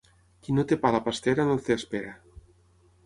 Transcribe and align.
Qui 0.45 0.53
no 0.59 0.63
té 0.71 0.77
pa 0.85 0.89
a 0.91 0.95
la 0.95 1.01
pastera, 1.09 1.47
no 1.51 1.59
té 1.67 1.77
espera. 1.81 2.19